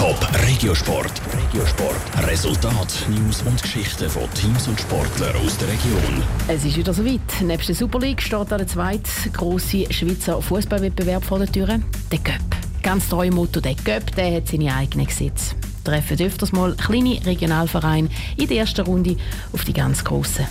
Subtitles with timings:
[0.00, 0.16] Top
[0.48, 1.12] Regiosport.
[1.30, 2.26] Regiosport.
[2.26, 6.22] Resultat, News und Geschichten von Teams und Sportlern aus der Region.
[6.48, 7.20] Es ist wieder soweit.
[7.42, 12.56] Neben der Super League steht der zweite grosse Schweizer Fußballwettbewerb vor der Tür, der Göpp.
[12.82, 15.54] Ganz treu Motto, der Göpp, der hat seine eigenen Gesetze.
[15.84, 18.08] Treffen öfters mal kleine Regionalvereine
[18.38, 19.18] in der ersten Runde
[19.52, 20.46] auf die ganz grossen.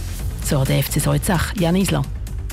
[0.46, 2.04] So der FC Salzach, Jan Isler.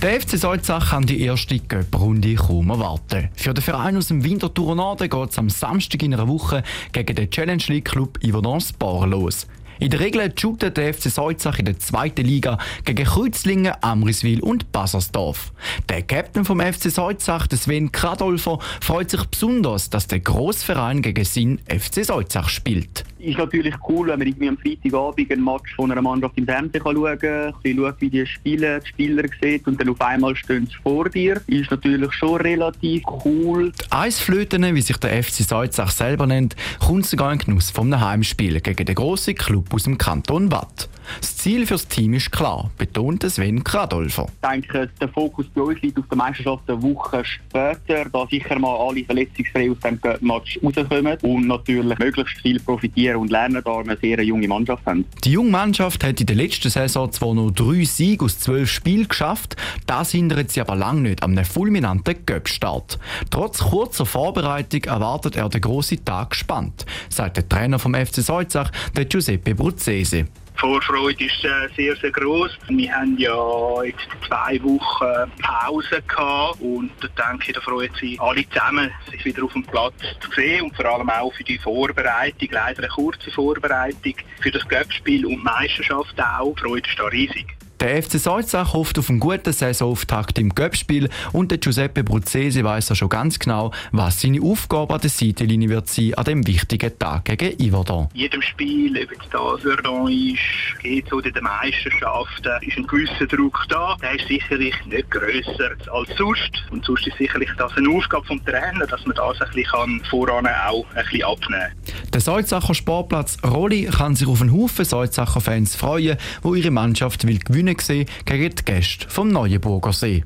[0.03, 3.31] Der FC Salzach kann die erste Göpprunde kaum erwarten.
[3.35, 7.17] Für den Verein aus dem Winterthur Norden geht es am Samstag in einer Woche gegen
[7.17, 9.47] den Challenge League Club Yverdon Sport los.
[9.79, 14.73] In der Regel shootet der FC Salzach in der zweiten Liga gegen Kreuzlingen, Amriswil und
[14.73, 15.53] Bassersdorf.
[15.89, 21.59] Der Captain vom FC Salzach, Sven Kradolfer, freut sich besonders, dass der Grossverein gegen seinen
[21.69, 26.03] FC Salzach spielt ist natürlich cool, wenn man irgendwie am Freitagabend ein Match von einer
[26.03, 29.81] Mannschaft im Fernsehen kann schauen kann, ein schaut, wie die Spieler, die Spieler sieht und
[29.81, 31.41] dann auf einmal stehen sie vor dir.
[31.47, 33.73] Ist natürlich schon relativ cool.
[33.73, 38.61] Die Eisflöten, wie sich der FC Salzach selber nennt, kommt sogar in Genuss vom Heimspiel
[38.61, 40.89] gegen den grossen Club aus dem Kanton Watt.
[41.21, 44.27] Das Ziel für das Team ist klar, betont Sven Kradolfer.
[44.43, 48.59] Ich denke, der Fokus bei uns liegt auf der Meisterschaft eine Woche später, da sicher
[48.59, 53.71] mal alle verletzungsfrei aus dem Match rauskommen und natürlich möglichst viel profitieren und lernen, da
[53.71, 55.05] wir eine sehr junge Mannschaft haben.
[55.25, 59.09] Die junge Mannschaft hat in der letzten Saison zwar nur drei Siege aus zwölf Spielen
[59.09, 62.99] geschafft, das hindert sie aber lange nicht am fulminanten Göppstart.
[63.31, 68.73] Trotz kurzer Vorbereitung erwartet er den grossen Tag gespannt, sagt der Trainer vom FC Salzach,
[68.97, 70.25] der Giuseppe Bruzzese.
[70.57, 72.57] Die Vorfreude ist äh, sehr, sehr groß.
[72.69, 78.19] Wir haben ja jetzt zwei Wochen Pause gehabt und da denke ich, da freuen sich
[78.21, 81.59] alle zusammen, sich wieder auf dem Platz zu sehen und vor allem auch für die
[81.59, 86.55] Vorbereitung, leider eine kurze Vorbereitung für das Göppspiel und die Meisterschaft auch.
[86.55, 87.56] Die Freude ist da riesig.
[87.81, 92.89] Der FC Salzach hofft auf einen guten Saisonauftakt im Göppspiel und der Giuseppe Bruzzese weiß
[92.89, 96.99] ja schon ganz genau, was seine Aufgabe an der Seitenlinie wird sein an dem wichtigen
[96.99, 98.09] Tag gegen Yverdon.
[98.15, 100.39] In jedem Spiel, ob es da Verdon ist,
[100.83, 103.95] geht oder den Meisterschaften, ist ein gewisser Druck da.
[104.01, 106.65] Der ist sicherlich nicht grösser als sonst.
[106.71, 110.47] Und sonst ist sicherlich das eine Aufgabe vom Trainer, dass man das ein bisschen voran
[110.47, 112.11] auch ein bisschen abnehmen kann.
[112.13, 117.27] Der Salzacher Sportplatz Rolli kann sich auf einen Haufen Salzacher Fans freuen, wo ihre Mannschaft
[117.27, 120.23] will gewinnen gesehen gegen die Gäste vom Neuenburger See.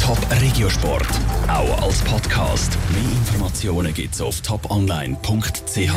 [0.00, 1.06] Top Regiosport,
[1.48, 2.76] auch als Podcast.
[2.92, 5.88] Mehr Informationen gibt's auf toponline.ch.